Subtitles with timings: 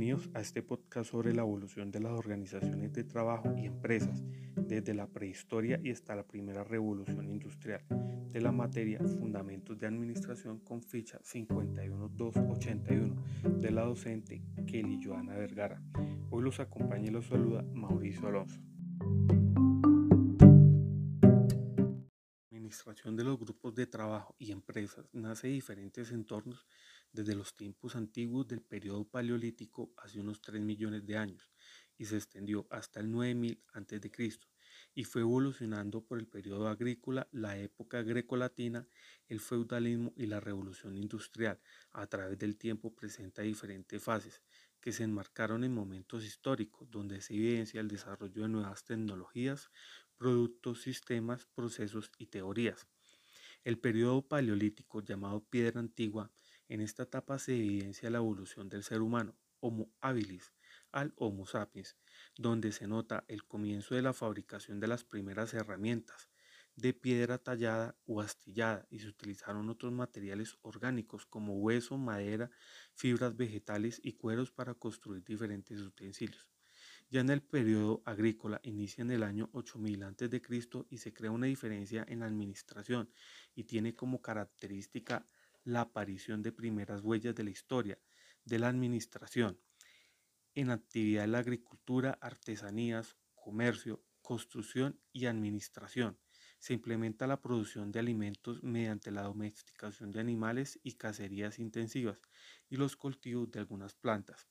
[0.00, 4.24] Bienvenidos a este podcast sobre la evolución de las organizaciones de trabajo y empresas
[4.56, 7.84] desde la prehistoria y hasta la primera revolución industrial
[8.32, 13.14] de la materia Fundamentos de Administración con ficha 51281
[13.58, 15.82] de la docente Kelly Joana Vergara.
[16.30, 18.58] Hoy los acompaña y los saluda Mauricio Alonso.
[22.70, 26.66] administración de los grupos de trabajo y empresas nace de diferentes entornos
[27.12, 31.50] desde los tiempos antiguos del periodo paleolítico hace unos 3 millones de años
[31.98, 34.38] y se extendió hasta el 9000 a.C.
[34.94, 38.86] y fue evolucionando por el periodo agrícola, la época grecolatina,
[39.28, 41.60] el feudalismo y la revolución industrial.
[41.92, 44.40] A través del tiempo presenta diferentes fases
[44.80, 49.70] que se enmarcaron en momentos históricos donde se evidencia el desarrollo de nuevas tecnologías,
[50.16, 52.86] productos, sistemas, procesos y teorías.
[53.62, 56.30] El periodo paleolítico, llamado piedra antigua,
[56.70, 60.52] en esta etapa se evidencia la evolución del ser humano, Homo habilis,
[60.92, 61.96] al Homo sapiens,
[62.36, 66.30] donde se nota el comienzo de la fabricación de las primeras herramientas
[66.76, 72.50] de piedra tallada o astillada y se utilizaron otros materiales orgánicos como hueso, madera,
[72.94, 76.46] fibras vegetales y cueros para construir diferentes utensilios.
[77.10, 80.42] Ya en el periodo agrícola inicia en el año 8000 a.C.
[80.88, 83.10] y se crea una diferencia en la administración
[83.56, 85.26] y tiene como característica
[85.64, 87.98] la aparición de primeras huellas de la historia
[88.44, 89.60] de la administración
[90.54, 96.18] en actividad de la agricultura, artesanías, comercio, construcción y administración.
[96.58, 102.20] Se implementa la producción de alimentos mediante la domesticación de animales y cacerías intensivas
[102.68, 104.48] y los cultivos de algunas plantas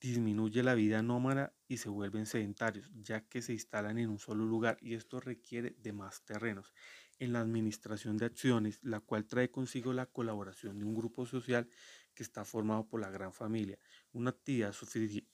[0.00, 4.44] disminuye la vida nómada y se vuelven sedentarios, ya que se instalan en un solo
[4.46, 6.72] lugar y esto requiere de más terrenos.
[7.20, 11.68] En la administración de acciones, la cual trae consigo la colaboración de un grupo social
[12.14, 13.78] que está formado por la gran familia,
[14.12, 14.74] una actividad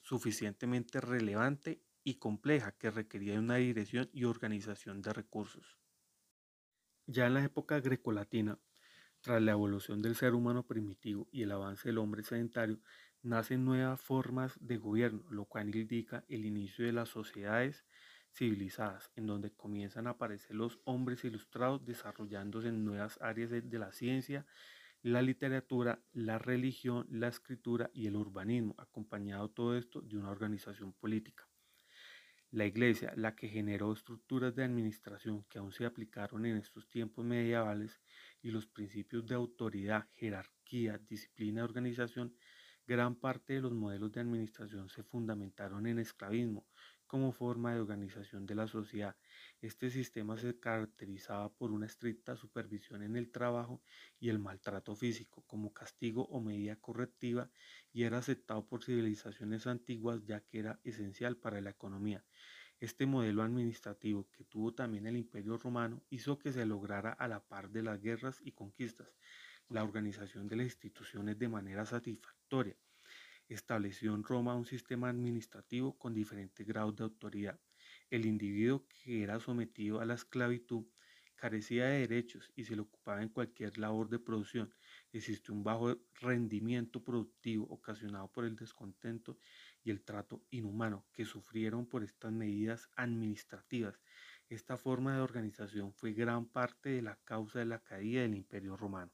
[0.03, 5.79] suficientemente relevante y compleja que requería una dirección y organización de recursos.
[7.07, 8.59] Ya en la época grecolatina,
[9.21, 12.81] tras la evolución del ser humano primitivo y el avance del hombre sedentario,
[13.23, 17.85] nacen nuevas formas de gobierno, lo cual indica el inicio de las sociedades
[18.37, 23.93] civilizadas, en donde comienzan a aparecer los hombres ilustrados desarrollándose en nuevas áreas de, la
[23.93, 24.47] ciencia,
[25.03, 30.93] la literatura, la religión, la escritura y el urbanismo, acompañado todo esto de una organización
[30.93, 31.49] política.
[32.51, 37.25] La iglesia, la que generó estructuras de administración que aún se aplicaron en estos tiempos
[37.25, 38.01] medievales
[38.43, 42.35] y los principios de autoridad, jerarquía, disciplina y organización,
[42.87, 46.69] Gran parte de los modelos de administración se fundamentaron en esclavismo
[47.07, 49.17] como forma de organización de la sociedad.
[49.61, 53.83] Este sistema se caracterizaba por una estricta supervisión en el trabajo
[54.19, 57.51] y el maltrato físico como castigo o medida correctiva
[57.93, 62.25] y era aceptado por civilizaciones antiguas ya que era esencial para la economía.
[62.79, 67.41] Este modelo administrativo que tuvo también el Imperio Romano hizo que se lograra a la
[67.41, 69.09] par de las guerras y conquistas
[69.69, 72.77] la organización de las instituciones de manera satisfactoria.
[73.49, 77.61] Estableció en Roma un sistema administrativo con diferentes grados de autoridad.
[78.11, 80.85] El individuo que era sometido a la esclavitud
[81.37, 84.75] carecía de derechos y se le ocupaba en cualquier labor de producción.
[85.13, 89.39] Existió un bajo rendimiento productivo ocasionado por el descontento
[89.85, 94.01] y el trato inhumano que sufrieron por estas medidas administrativas.
[94.49, 98.77] Esta forma de organización fue gran parte de la causa de la caída del imperio
[98.77, 99.13] romano.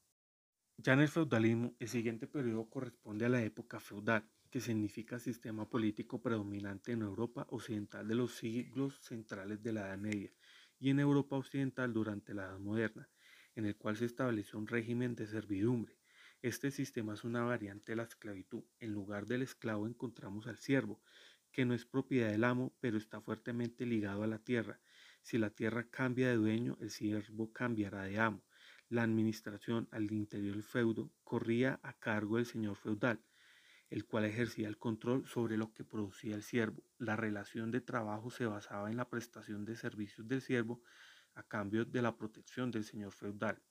[0.76, 5.68] Ya en el feudalismo, el siguiente periodo corresponde a la época feudal, que significa sistema
[5.68, 10.32] político predominante en Europa occidental de los siglos centrales de la Edad Media
[10.78, 13.08] y en Europa occidental durante la Edad Moderna,
[13.54, 15.96] en el cual se estableció un régimen de servidumbre.
[16.42, 18.64] Este sistema es una variante de la esclavitud.
[18.80, 21.00] En lugar del esclavo encontramos al siervo,
[21.52, 24.80] que no es propiedad del amo, pero está fuertemente ligado a la tierra.
[25.22, 28.42] Si la tierra cambia de dueño, el siervo cambiará de amo.
[28.92, 33.24] La administración al interior del feudo corría a cargo del señor feudal,
[33.88, 36.84] el cual ejercía el control sobre lo que producía el siervo.
[36.98, 40.82] La relación de trabajo se basaba en la prestación de servicios del siervo
[41.32, 43.62] a cambio de la protección del señor feudal.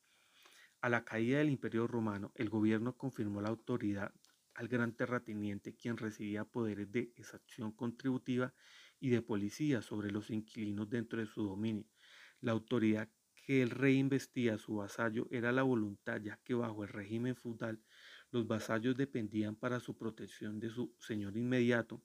[0.82, 4.12] A la caída del imperio romano, el gobierno confirmó la autoridad
[4.56, 8.56] al gran terrateniente, quien recibía poderes de exacción contributiva
[9.00, 11.86] y de policía sobre los inquilinos dentro de su dominio.
[12.40, 13.08] La autoridad
[13.52, 17.36] que el rey investía a su vasallo era la voluntad, ya que bajo el régimen
[17.36, 17.84] feudal
[18.32, 22.02] los vasallos dependían para su protección de su señor inmediato,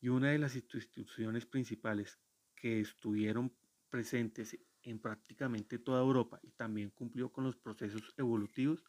[0.00, 2.16] y una de las instituciones principales
[2.54, 3.52] que estuvieron
[3.90, 8.84] presentes en prácticamente toda Europa y también cumplió con los procesos evolutivos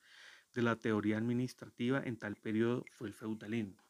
[0.53, 3.83] de la teoría administrativa en tal periodo fue el feudalismo.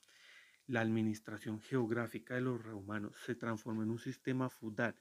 [0.68, 4.96] la administración geográfica de los romanos se transformó en un sistema feudal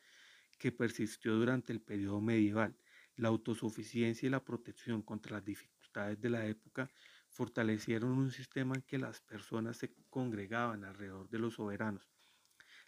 [0.63, 2.79] que persistió durante el periodo medieval.
[3.17, 6.89] La autosuficiencia y la protección contra las dificultades de la época
[7.31, 12.09] fortalecieron un sistema en que las personas se congregaban alrededor de los soberanos.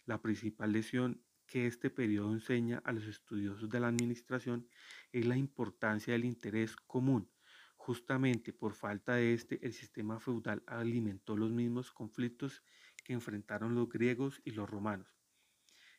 [0.05, 4.69] La principal lección que este periodo enseña a los estudiosos de la administración
[5.11, 7.29] es la importancia del interés común.
[7.75, 12.63] Justamente por falta de este, el sistema feudal alimentó los mismos conflictos
[13.03, 15.14] que enfrentaron los griegos y los romanos.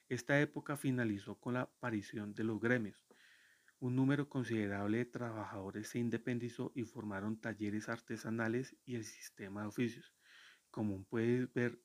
[0.09, 3.05] Esta época finalizó con la aparición de los gremios.
[3.81, 9.67] Un número considerable de trabajadores se independizó y formaron talleres artesanales y el sistema de
[9.67, 10.15] oficios.
[10.71, 11.81] Como puedes ver,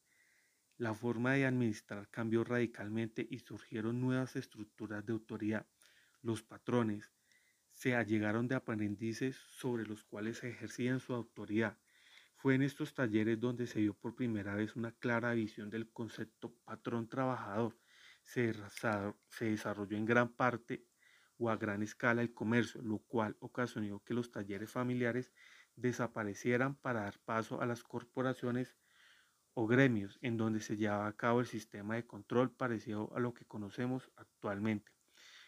[0.78, 5.68] la forma de administrar cambió radicalmente y surgieron nuevas estructuras de autoridad.
[6.22, 7.12] Los patrones
[7.72, 11.80] se allegaron de aprendices sobre los cuales ejercían su autoridad.
[12.36, 16.54] Fue en estos talleres donde se dio por primera vez una clara visión del concepto
[16.66, 17.81] patrón trabajador.
[18.24, 18.54] Se,
[19.40, 20.86] desarrolló en gran parte
[21.38, 25.32] o a gran escala el comercio, lo cual ocasionó que los talleres familiares
[25.76, 28.78] desaparecieran para dar paso a las corporaciones
[29.54, 33.34] o gremios en donde se llevaba a cabo el sistema de control parecido a lo
[33.34, 34.92] que conocemos actualmente.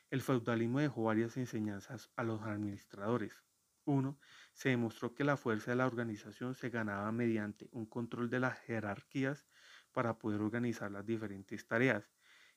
[0.09, 3.43] El feudalismo dejó varias enseñanzas a los administradores.
[3.85, 4.19] Uno,
[4.53, 8.59] se demostró que la fuerza de la organización se ganaba mediante un control de las
[8.59, 9.45] jerarquías
[9.91, 12.09] para poder organizar las diferentes tareas.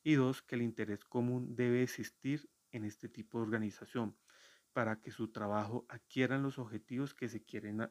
[0.07, 4.17] Y dos, que el interés común debe existir en este tipo de organización
[4.73, 7.91] para que su trabajo adquieran los objetivos que se quieren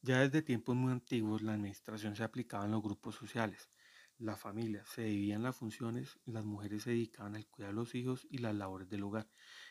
[0.00, 3.70] ya desde tiempos muy antiguos la administración se aplicaba en los grupos sociales.
[4.16, 7.94] La familia se dividía en las funciones, las mujeres se dedicaban al cuidado de los
[7.94, 9.28] hijos y las labores del hogar,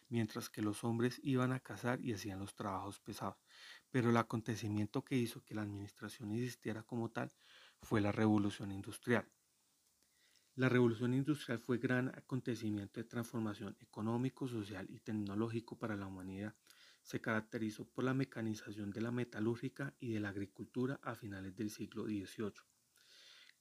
[0.08, 3.38] mientras que los hombres iban a cazar y hacían los trabajos pesados.
[3.90, 7.34] Pero el acontecimiento que hizo que la administración existiera como tal
[7.82, 9.28] fue la revolución industrial.
[10.56, 16.56] La revolución industrial fue gran acontecimiento de transformación económico, social y tecnológico para la humanidad
[17.06, 21.70] se caracterizó por la mecanización de la metalúrgica y de la agricultura a finales del
[21.70, 22.54] siglo XVIII.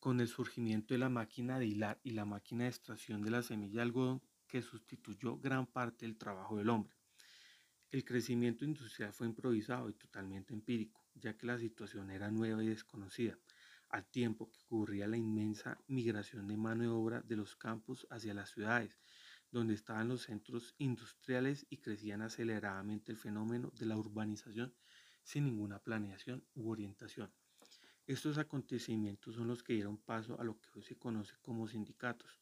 [0.01, 3.43] Con el surgimiento de la máquina de hilar y la máquina de extracción de la
[3.43, 6.97] semilla de algodón que sustituyó gran parte del trabajo del hombre.
[7.91, 12.69] El crecimiento industrial fue improvisado y totalmente empírico, ya que la situación era nueva y
[12.69, 13.39] desconocida,
[13.95, 18.35] al tiempo que ocurría la inmensa migración de mano de obra de los campos hacia
[18.35, 18.99] las ciudades,
[19.53, 24.75] donde estaban los centros industriales y crecían aceleradamente el fenómeno de la urbanización
[25.23, 27.33] sin ninguna planeación u orientación.
[28.05, 32.41] Estos acontecimientos son los que dieron paso a lo que hoy se conoce como sindicatos.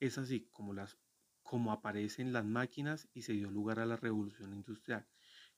[0.00, 0.98] Es así como, las,
[1.42, 5.08] como aparecen las máquinas y se dio lugar a la revolución industrial,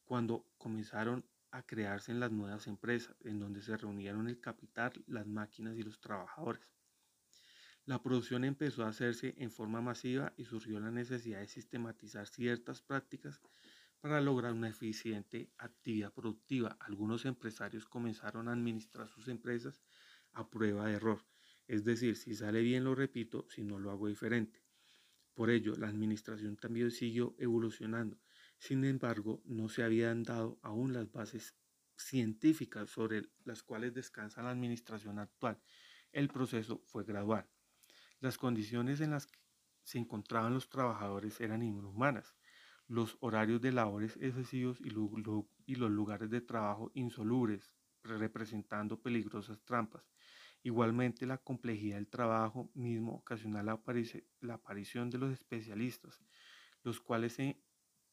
[0.04, 5.26] cuando comenzaron a crearse en las nuevas empresas, en donde se reunieron el capital, las
[5.26, 6.66] máquinas y los trabajadores.
[7.84, 12.80] La producción empezó a hacerse en forma masiva y surgió la necesidad de sistematizar ciertas
[12.80, 13.40] prácticas
[14.00, 16.76] para lograr una eficiente actividad productiva.
[16.80, 19.80] Algunos empresarios comenzaron a administrar sus empresas
[20.32, 21.24] a prueba de error,
[21.68, 24.62] es decir, si sale bien lo repito, si no lo hago diferente.
[25.34, 28.18] Por ello, la administración también siguió evolucionando.
[28.62, 31.56] Sin embargo, no se habían dado aún las bases
[31.96, 35.60] científicas sobre las cuales descansa la administración actual.
[36.12, 37.44] El proceso fue gradual.
[38.20, 39.40] Las condiciones en las que
[39.82, 42.36] se encontraban los trabajadores eran inhumanas.
[42.86, 50.04] Los horarios de labores excesivos y, los lugares de trabajo insolubles, representando peligrosas trampas.
[50.62, 53.82] Igualmente, la complejidad del trabajo mismo ocasiona la,
[54.40, 56.22] la aparición de los especialistas,
[56.84, 57.60] los cuales se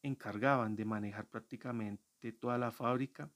[0.02, 3.30] encargaban de manejar prácticamente toda la fábrica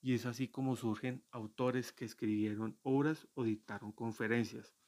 [0.00, 4.78] y es así como surgen autores que escribieron obras o dictaron conferencias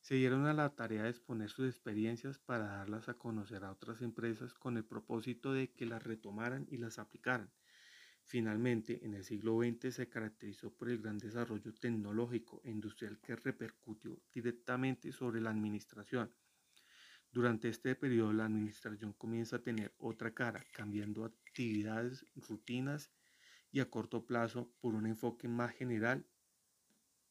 [0.00, 4.00] se dieron a la tarea de exponer sus experiencias para darlas a conocer a otras
[4.00, 7.50] empresas con el propósito de que las retomaran y las aplicaran.
[8.22, 13.36] Finalmente, en el siglo XX se caracterizó por el gran desarrollo tecnológico e industrial que
[13.36, 16.32] repercutió directamente sobre la administración.
[17.30, 23.10] Durante este periodo la administración comienza a tener otra cara, cambiando actividades, rutinas
[23.70, 26.26] y a corto plazo por un enfoque más general